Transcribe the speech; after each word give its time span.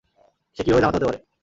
সে 0.57 0.61
কীভাবে 0.63 0.81
জামাতা 0.81 0.97
হতে 0.97 1.07
পারে? 1.07 1.19